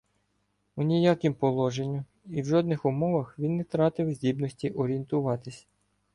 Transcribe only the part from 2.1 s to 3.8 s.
і в жодних умовах він не